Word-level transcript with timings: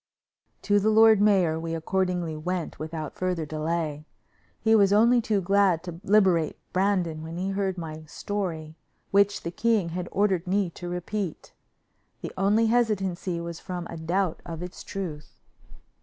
To 0.63 0.79
the 0.79 0.89
lord 0.89 1.21
mayor 1.21 1.59
we 1.59 1.75
accordingly 1.75 2.35
went 2.35 2.79
without 2.79 3.13
further 3.13 3.45
delay. 3.45 4.07
He 4.59 4.73
was 4.73 4.91
only 4.91 5.21
too 5.21 5.41
glad 5.41 5.83
to 5.83 6.01
liberate 6.03 6.57
Brandon 6.73 7.21
when 7.21 7.37
he 7.37 7.49
heard 7.49 7.77
my 7.77 8.05
story, 8.05 8.73
which 9.11 9.43
the 9.43 9.51
king 9.51 9.89
had 9.89 10.09
ordered 10.11 10.47
me 10.47 10.71
to 10.71 10.89
repeat. 10.89 11.53
The 12.21 12.33
only 12.35 12.65
hesitancy 12.65 13.39
was 13.39 13.59
from 13.59 13.85
a 13.91 13.95
doubt 13.97 14.41
of 14.43 14.63
its 14.63 14.83
truth. 14.83 15.39